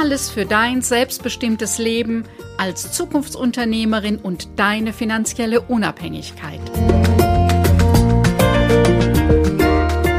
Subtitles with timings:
[0.00, 2.22] Alles für dein selbstbestimmtes Leben
[2.56, 6.60] als Zukunftsunternehmerin und deine finanzielle Unabhängigkeit.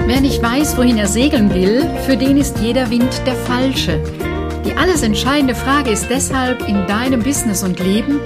[0.06, 4.04] Wer nicht weiß, wohin er segeln will, für den ist jeder Wind der falsche.
[4.66, 8.20] Die alles entscheidende Frage ist deshalb in deinem Business und Leben,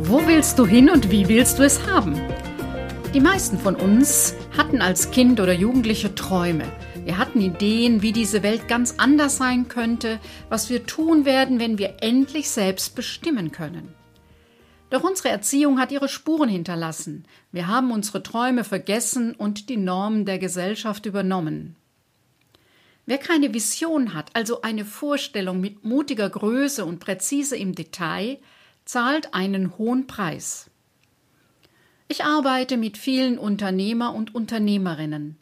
[0.00, 2.20] wo willst du hin und wie willst du es haben?
[3.14, 6.64] Die meisten von uns hatten als Kind oder Jugendliche Träume.
[7.08, 11.78] Wir hatten Ideen, wie diese Welt ganz anders sein könnte, was wir tun werden, wenn
[11.78, 13.94] wir endlich selbst bestimmen können.
[14.90, 17.24] Doch unsere Erziehung hat ihre Spuren hinterlassen.
[17.50, 21.76] Wir haben unsere Träume vergessen und die Normen der Gesellschaft übernommen.
[23.06, 28.38] Wer keine Vision hat, also eine Vorstellung mit mutiger Größe und präzise im Detail,
[28.84, 30.68] zahlt einen hohen Preis.
[32.06, 35.38] Ich arbeite mit vielen Unternehmer und Unternehmerinnen.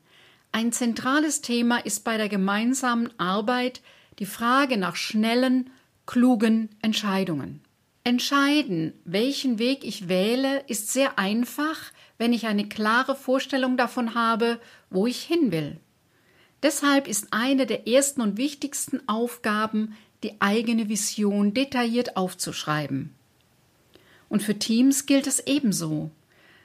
[0.56, 3.82] Ein zentrales Thema ist bei der gemeinsamen Arbeit
[4.18, 5.68] die Frage nach schnellen,
[6.06, 7.60] klugen Entscheidungen.
[8.04, 14.58] Entscheiden, welchen Weg ich wähle, ist sehr einfach, wenn ich eine klare Vorstellung davon habe,
[14.88, 15.76] wo ich hin will.
[16.62, 23.14] Deshalb ist eine der ersten und wichtigsten Aufgaben, die eigene Vision detailliert aufzuschreiben.
[24.30, 26.10] Und für Teams gilt es ebenso.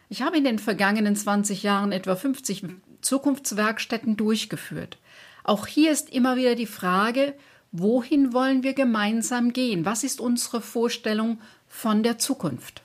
[0.07, 2.63] Ich habe in den vergangenen 20 Jahren etwa 50
[3.01, 4.97] Zukunftswerkstätten durchgeführt.
[5.43, 7.33] Auch hier ist immer wieder die Frage,
[7.71, 9.85] wohin wollen wir gemeinsam gehen?
[9.85, 12.81] Was ist unsere Vorstellung von der Zukunft?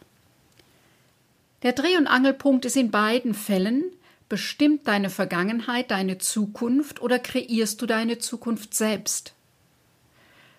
[1.62, 3.84] Der Dreh- und Angelpunkt ist in beiden Fällen,
[4.28, 9.34] bestimmt deine Vergangenheit deine Zukunft oder kreierst du deine Zukunft selbst?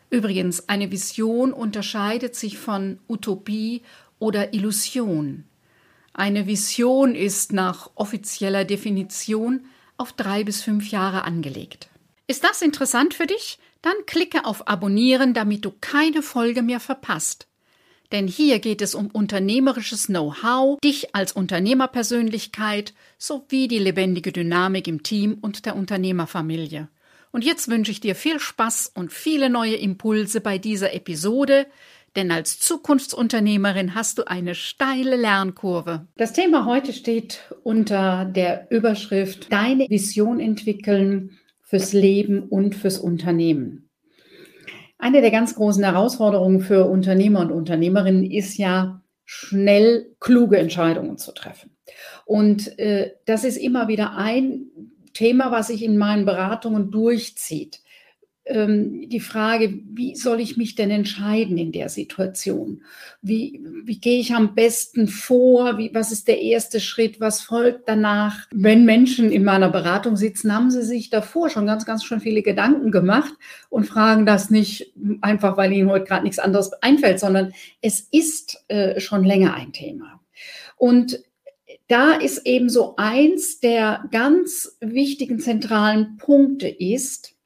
[0.10, 3.82] Übrigens, eine Vision unterscheidet sich von Utopie
[4.20, 5.44] oder Illusion.
[6.18, 9.68] Eine Vision ist nach offizieller Definition
[9.98, 11.90] auf drei bis fünf Jahre angelegt.
[12.26, 13.60] Ist das interessant für dich?
[13.84, 17.46] Dann klicke auf Abonnieren, damit du keine Folge mehr verpasst.
[18.12, 25.04] Denn hier geht es um unternehmerisches Know-how, dich als Unternehmerpersönlichkeit sowie die lebendige Dynamik im
[25.04, 26.88] Team und der Unternehmerfamilie.
[27.32, 31.68] Und jetzt wünsche ich dir viel Spaß und viele neue Impulse bei dieser Episode,
[32.18, 36.08] denn als Zukunftsunternehmerin hast du eine steile Lernkurve.
[36.18, 43.90] Das Thema heute steht unter der Überschrift Deine Vision entwickeln fürs Leben und fürs Unternehmen.
[44.98, 51.34] Eine der ganz großen Herausforderungen für Unternehmer und Unternehmerinnen ist ja, schnell kluge Entscheidungen zu
[51.34, 51.78] treffen.
[52.26, 54.68] Und äh, das ist immer wieder ein
[55.14, 57.82] Thema, was sich in meinen Beratungen durchzieht
[58.50, 62.84] ähm, die Frage, wie soll ich mich denn entscheiden in der Situation?
[63.22, 65.78] Wie, wie gehe ich am besten vor?
[65.78, 67.20] Wie, was ist der erste Schritt?
[67.20, 68.48] Was folgt danach?
[68.52, 72.42] Wenn Menschen in meiner Beratung sitzen, haben sie sich davor schon ganz, ganz schön viele
[72.42, 73.34] Gedanken gemacht
[73.70, 78.64] und fragen das nicht einfach, weil ihnen heute gerade nichts anderes einfällt, sondern es ist
[78.68, 80.22] äh, schon länger ein Thema.
[80.78, 81.24] Und
[81.88, 87.37] da ist eben so eins der ganz wichtigen zentralen Punkte ist,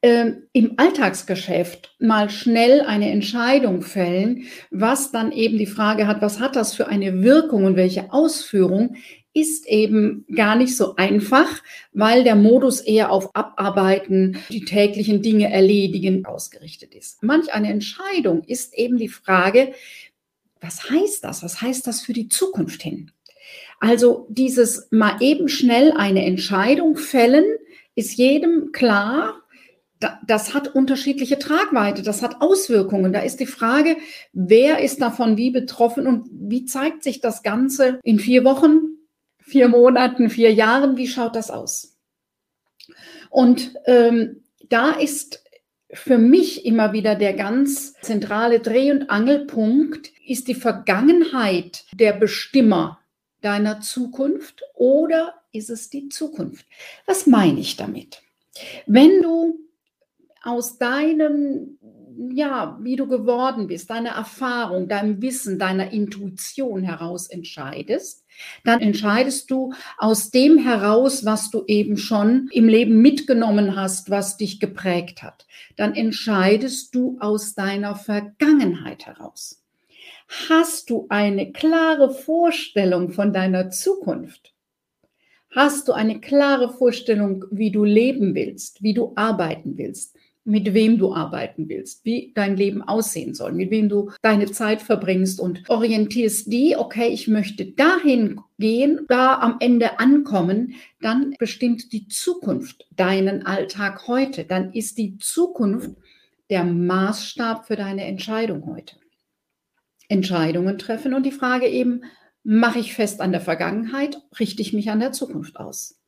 [0.00, 6.56] im Alltagsgeschäft mal schnell eine Entscheidung fällen, was dann eben die Frage hat, was hat
[6.56, 8.96] das für eine Wirkung und welche Ausführung,
[9.34, 15.50] ist eben gar nicht so einfach, weil der Modus eher auf Abarbeiten, die täglichen Dinge
[15.50, 17.22] erledigen ausgerichtet ist.
[17.22, 19.72] Manch eine Entscheidung ist eben die Frage,
[20.60, 21.42] was heißt das?
[21.42, 23.10] Was heißt das für die Zukunft hin?
[23.80, 27.44] Also dieses mal eben schnell eine Entscheidung fällen,
[27.94, 29.41] ist jedem klar,
[30.26, 33.12] das hat unterschiedliche Tragweite, das hat Auswirkungen.
[33.12, 33.96] Da ist die Frage,
[34.32, 38.80] wer ist davon wie betroffen und wie zeigt sich das Ganze in vier Wochen,
[39.38, 41.96] vier Monaten, vier Jahren, wie schaut das aus?
[43.30, 45.42] Und ähm, da ist
[45.92, 52.98] für mich immer wieder der ganz zentrale Dreh- und Angelpunkt, ist die Vergangenheit der Bestimmer
[53.42, 56.66] deiner Zukunft oder ist es die Zukunft?
[57.06, 58.22] Was meine ich damit?
[58.86, 59.58] Wenn du
[60.42, 61.78] aus deinem,
[62.32, 68.24] ja, wie du geworden bist, deiner Erfahrung, deinem Wissen, deiner Intuition heraus entscheidest,
[68.64, 74.36] dann entscheidest du aus dem heraus, was du eben schon im Leben mitgenommen hast, was
[74.36, 75.46] dich geprägt hat.
[75.76, 79.62] Dann entscheidest du aus deiner Vergangenheit heraus.
[80.48, 84.54] Hast du eine klare Vorstellung von deiner Zukunft?
[85.50, 90.16] Hast du eine klare Vorstellung, wie du leben willst, wie du arbeiten willst?
[90.44, 94.82] Mit wem du arbeiten willst, wie dein Leben aussehen soll, mit wem du deine Zeit
[94.82, 101.92] verbringst und orientierst die, okay, ich möchte dahin gehen, da am Ende ankommen, dann bestimmt
[101.92, 104.44] die Zukunft deinen Alltag heute.
[104.44, 105.90] Dann ist die Zukunft
[106.50, 108.96] der Maßstab für deine Entscheidung heute.
[110.08, 112.02] Entscheidungen treffen und die Frage eben,
[112.42, 116.01] mache ich fest an der Vergangenheit, richte ich mich an der Zukunft aus?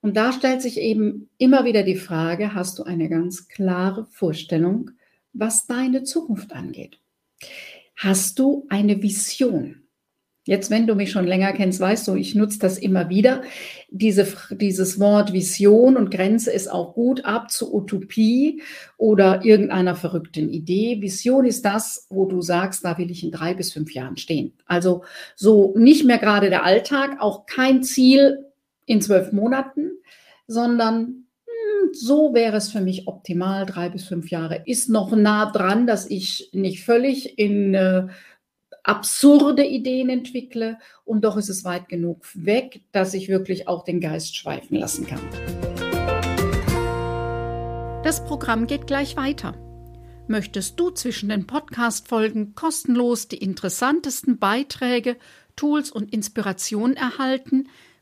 [0.00, 4.92] Und da stellt sich eben immer wieder die Frage, hast du eine ganz klare Vorstellung,
[5.32, 6.98] was deine Zukunft angeht?
[7.96, 9.82] Hast du eine Vision?
[10.48, 13.42] Jetzt, wenn du mich schon länger kennst, weißt du, ich nutze das immer wieder.
[13.90, 18.62] Diese, dieses Wort Vision und Grenze ist auch gut ab zu Utopie
[18.96, 21.02] oder irgendeiner verrückten Idee.
[21.02, 24.54] Vision ist das, wo du sagst, da will ich in drei bis fünf Jahren stehen.
[24.64, 25.04] Also
[25.36, 28.47] so nicht mehr gerade der Alltag, auch kein Ziel
[28.88, 29.92] in zwölf Monaten,
[30.46, 33.66] sondern hm, so wäre es für mich optimal.
[33.66, 38.08] Drei bis fünf Jahre ist noch nah dran, dass ich nicht völlig in äh,
[38.82, 44.00] absurde Ideen entwickle und doch ist es weit genug weg, dass ich wirklich auch den
[44.00, 45.20] Geist schweifen lassen kann.
[48.02, 49.54] Das Programm geht gleich weiter.
[50.28, 55.16] Möchtest du zwischen den Podcast-Folgen kostenlos die interessantesten Beiträge,
[55.56, 57.68] Tools und Inspirationen erhalten,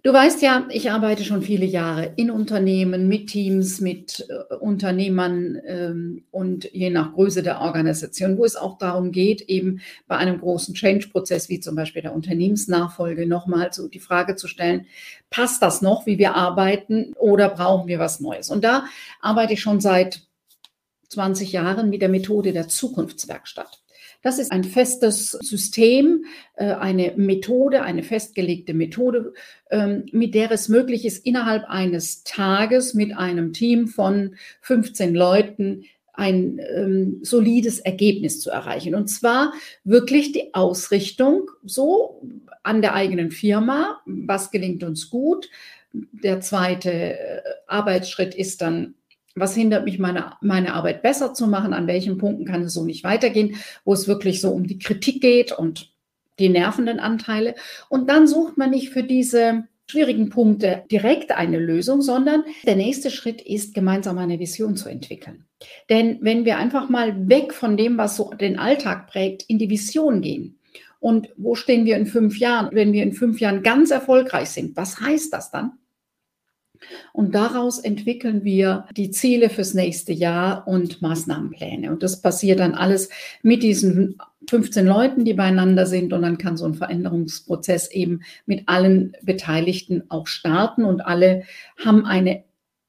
[0.07, 5.59] Du weißt ja, ich arbeite schon viele Jahre in Unternehmen, mit Teams, mit äh, Unternehmern
[5.65, 10.39] ähm, und je nach Größe der Organisation, wo es auch darum geht, eben bei einem
[10.39, 14.85] großen Change-Prozess wie zum Beispiel der Unternehmensnachfolge nochmal so die Frage zu stellen,
[15.29, 18.49] passt das noch, wie wir arbeiten oder brauchen wir was Neues?
[18.49, 18.85] Und da
[19.19, 20.21] arbeite ich schon seit
[21.09, 23.81] 20 Jahren mit der Methode der Zukunftswerkstatt.
[24.27, 26.25] Das ist ein festes System,
[26.55, 29.33] äh, eine Methode, eine festgelegte Methode,
[29.71, 35.85] ähm, mit der es möglich ist, innerhalb eines Tages mit einem Team von 15 Leuten
[36.11, 38.95] ein ähm, solides Ergebnis zu erreichen.
[38.95, 39.53] Und zwar
[39.85, 42.21] wirklich die Ausrichtung so
[42.63, 45.49] an der eigenen Firma, was gelingt uns gut.
[45.93, 48.95] Der zweite äh, Arbeitsschritt ist dann
[49.39, 51.73] was hindert mich, meine, meine Arbeit besser zu machen?
[51.73, 53.55] An welchen Punkten kann es so nicht weitergehen,
[53.85, 55.91] wo es wirklich so um die Kritik geht und
[56.39, 57.55] die nervenden Anteile?
[57.89, 63.09] Und dann sucht man nicht für diese schwierigen Punkte direkt eine Lösung, sondern der nächste
[63.09, 65.45] Schritt ist, gemeinsam eine Vision zu entwickeln.
[65.89, 69.69] Denn wenn wir einfach mal weg von dem, was so den Alltag prägt, in die
[69.69, 70.57] Vision gehen,
[70.99, 72.69] und wo stehen wir in fünf Jahren?
[72.71, 75.73] Wenn wir in fünf Jahren ganz erfolgreich sind, was heißt das dann?
[77.13, 81.91] Und daraus entwickeln wir die Ziele fürs nächste Jahr und Maßnahmenpläne.
[81.91, 83.09] Und das passiert dann alles
[83.41, 84.17] mit diesen
[84.49, 86.13] 15 Leuten, die beieinander sind.
[86.13, 90.85] Und dann kann so ein Veränderungsprozess eben mit allen Beteiligten auch starten.
[90.85, 91.43] Und alle
[91.83, 92.43] haben eine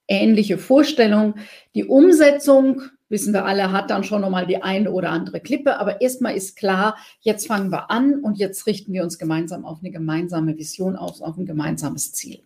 [0.08, 1.34] ähnliche Vorstellung.
[1.74, 5.78] Die Umsetzung, wissen wir alle, hat dann schon nochmal die eine oder andere Klippe.
[5.78, 9.78] Aber erstmal ist klar, jetzt fangen wir an und jetzt richten wir uns gemeinsam auf
[9.80, 12.42] eine gemeinsame Vision aus, auf ein gemeinsames Ziel.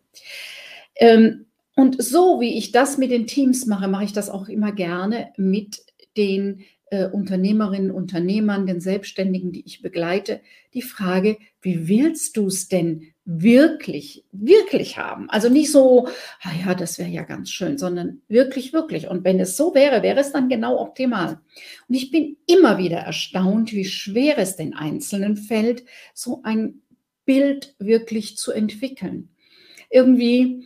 [0.96, 4.72] Ähm, und so wie ich das mit den Teams mache, mache ich das auch immer
[4.72, 5.82] gerne mit
[6.16, 10.42] den äh, Unternehmerinnen, Unternehmern, den Selbstständigen, die ich begleite,
[10.75, 15.30] die Frage, wie willst du es denn wirklich, wirklich haben?
[15.30, 16.08] Also nicht so,
[16.42, 19.08] ah ja, das wäre ja ganz schön, sondern wirklich, wirklich.
[19.08, 21.40] Und wenn es so wäre, wäre es dann genau optimal.
[21.88, 26.82] Und ich bin immer wieder erstaunt, wie schwer es den Einzelnen fällt, so ein
[27.25, 29.30] Bild wirklich zu entwickeln.
[29.88, 30.64] Irgendwie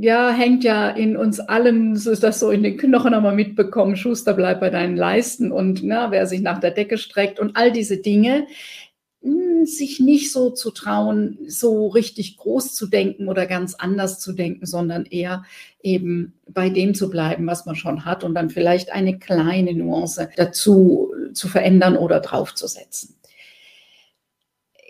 [0.00, 3.96] ja, hängt ja in uns allen, so ist das so in den Knochen wir mitbekommen,
[3.96, 7.72] Schuster bleibt bei deinen Leisten und na, wer sich nach der Decke streckt und all
[7.72, 8.46] diese Dinge,
[9.22, 14.32] hm, sich nicht so zu trauen, so richtig groß zu denken oder ganz anders zu
[14.32, 15.44] denken, sondern eher
[15.82, 20.28] eben bei dem zu bleiben, was man schon hat und dann vielleicht eine kleine Nuance
[20.36, 23.17] dazu zu verändern oder draufzusetzen.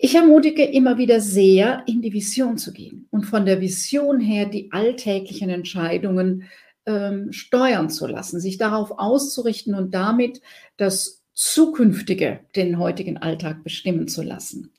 [0.00, 4.46] Ich ermutige immer wieder sehr, in die Vision zu gehen und von der Vision her
[4.46, 6.44] die alltäglichen Entscheidungen
[6.86, 10.40] ähm, steuern zu lassen, sich darauf auszurichten und damit
[10.76, 14.72] das Zukünftige, den heutigen Alltag bestimmen zu lassen.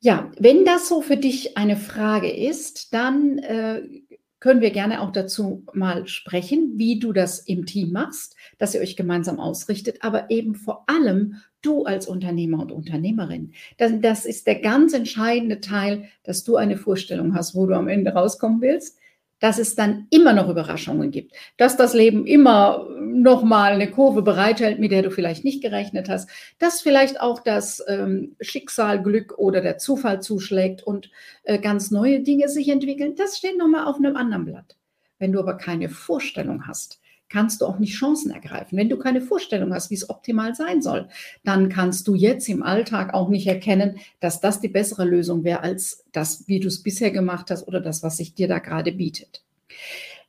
[0.00, 3.82] Ja, wenn das so für dich eine Frage ist, dann äh,
[4.44, 8.82] können wir gerne auch dazu mal sprechen, wie du das im Team machst, dass ihr
[8.82, 13.52] euch gemeinsam ausrichtet, aber eben vor allem du als Unternehmer und Unternehmerin.
[13.78, 17.88] Das, das ist der ganz entscheidende Teil, dass du eine Vorstellung hast, wo du am
[17.88, 18.98] Ende rauskommen willst
[19.44, 24.22] dass es dann immer noch Überraschungen gibt, dass das Leben immer noch mal eine Kurve
[24.22, 29.34] bereithält, mit der du vielleicht nicht gerechnet hast, dass vielleicht auch das ähm, Schicksal, Glück
[29.36, 31.10] oder der Zufall zuschlägt und
[31.42, 33.16] äh, ganz neue Dinge sich entwickeln.
[33.16, 34.78] Das steht noch mal auf einem anderen Blatt.
[35.18, 37.02] Wenn du aber keine Vorstellung hast,
[37.34, 38.78] kannst du auch nicht Chancen ergreifen.
[38.78, 41.08] Wenn du keine Vorstellung hast, wie es optimal sein soll,
[41.42, 45.60] dann kannst du jetzt im Alltag auch nicht erkennen, dass das die bessere Lösung wäre
[45.60, 48.92] als das, wie du es bisher gemacht hast oder das, was sich dir da gerade
[48.92, 49.42] bietet.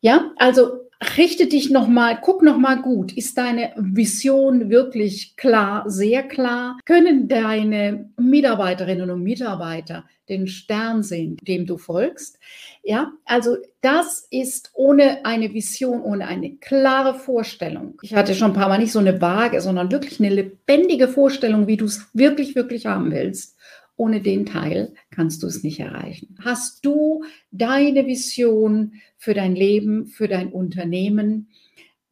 [0.02, 0.85] Ja, also
[1.18, 3.14] richte dich nochmal, guck nochmal gut.
[3.14, 6.78] Ist deine Vision wirklich klar, sehr klar?
[6.86, 12.40] Können deine Mitarbeiterinnen und Mitarbeiter den Stern sehen, dem du folgst?
[12.84, 18.00] Ja, also das ist ohne eine Vision, ohne eine klare Vorstellung.
[18.02, 21.68] Ich hatte schon ein paar Mal nicht so eine vage, sondern wirklich eine lebendige Vorstellung,
[21.68, 23.56] wie du es wirklich, wirklich haben willst.
[23.98, 26.36] Ohne den Teil kannst du es nicht erreichen.
[26.44, 31.50] Hast du deine Vision für dein Leben, für dein Unternehmen?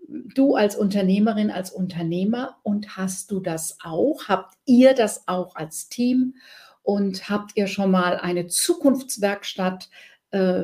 [0.07, 4.27] Du als Unternehmerin, als Unternehmer und hast du das auch?
[4.27, 6.35] Habt ihr das auch als Team?
[6.81, 9.89] Und habt ihr schon mal eine Zukunftswerkstatt
[10.31, 10.63] äh,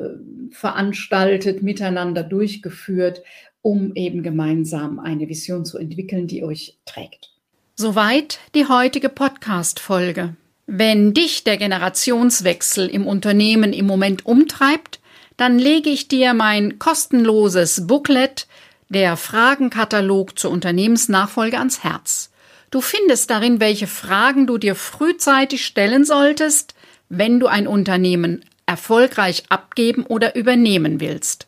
[0.51, 3.23] veranstaltet, miteinander durchgeführt,
[3.61, 7.31] um eben gemeinsam eine Vision zu entwickeln, die euch trägt?
[7.75, 10.35] Soweit die heutige Podcast-Folge.
[10.71, 14.99] Wenn dich der Generationswechsel im Unternehmen im Moment umtreibt,
[15.35, 18.45] dann lege ich dir mein kostenloses Booklet,
[18.87, 22.29] der Fragenkatalog zur Unternehmensnachfolge ans Herz.
[22.69, 26.75] Du findest darin, welche Fragen du dir frühzeitig stellen solltest,
[27.09, 31.47] wenn du ein Unternehmen erfolgreich abgeben oder übernehmen willst.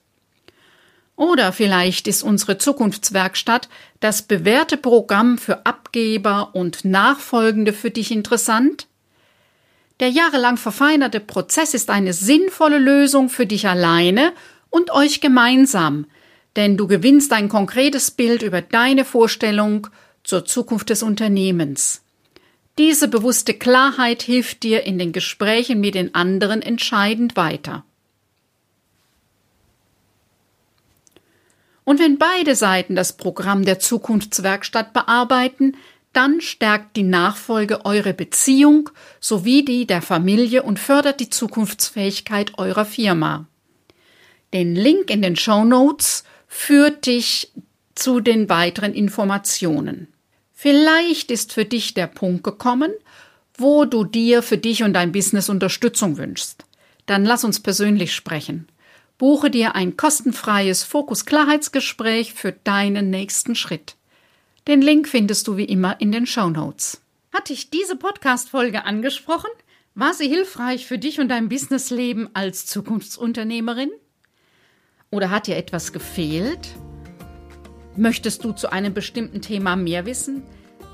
[1.16, 8.88] Oder vielleicht ist unsere Zukunftswerkstatt das bewährte Programm für Abgeber und Nachfolgende für dich interessant?
[10.02, 14.34] Der jahrelang verfeinerte Prozess ist eine sinnvolle Lösung für dich alleine
[14.72, 16.08] und euch gemeinsam,
[16.56, 19.88] denn du gewinnst ein konkretes Bild über deine Vorstellung
[20.24, 22.02] zur Zukunft des Unternehmens.
[22.80, 27.86] Diese bewusste Klarheit hilft dir in den Gesprächen mit den anderen entscheidend weiter.
[31.84, 35.78] Und wenn beide Seiten das Programm der Zukunftswerkstatt bearbeiten,
[36.14, 38.90] dann stärkt die Nachfolge eure Beziehung
[39.20, 43.48] sowie die der Familie und fördert die Zukunftsfähigkeit eurer Firma.
[44.54, 47.52] Den Link in den Show Notes führt dich
[47.96, 50.08] zu den weiteren Informationen.
[50.54, 52.92] Vielleicht ist für dich der Punkt gekommen,
[53.58, 56.66] wo du dir für dich und dein Business Unterstützung wünschst.
[57.06, 58.68] Dann lass uns persönlich sprechen.
[59.18, 63.96] Buche dir ein kostenfreies Fokus-Klarheitsgespräch für deinen nächsten Schritt.
[64.68, 67.02] Den Link findest du wie immer in den Show Notes.
[67.34, 69.50] Hat dich diese Podcast-Folge angesprochen?
[69.96, 73.90] War sie hilfreich für dich und dein Businessleben als Zukunftsunternehmerin?
[75.10, 76.76] Oder hat dir etwas gefehlt?
[77.98, 80.44] Möchtest du zu einem bestimmten Thema mehr wissen?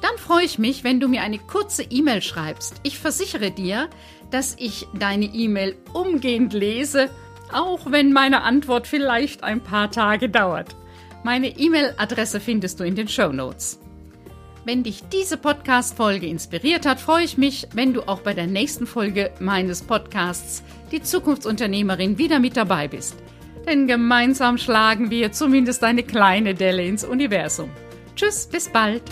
[0.01, 2.75] Dann freue ich mich, wenn du mir eine kurze E-Mail schreibst.
[2.83, 3.89] Ich versichere dir,
[4.31, 7.09] dass ich deine E-Mail umgehend lese,
[7.51, 10.77] auch wenn meine Antwort vielleicht ein paar Tage dauert.
[11.23, 13.79] Meine E-Mail-Adresse findest du in den Show Notes.
[14.65, 18.85] Wenn dich diese Podcast-Folge inspiriert hat, freue ich mich, wenn du auch bei der nächsten
[18.85, 23.15] Folge meines Podcasts Die Zukunftsunternehmerin wieder mit dabei bist
[23.67, 27.69] denn gemeinsam schlagen wir zumindest eine kleine Delle ins Universum.
[28.15, 29.03] Tschüss, bis bald.